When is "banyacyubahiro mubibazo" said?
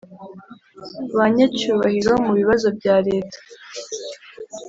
1.17-2.67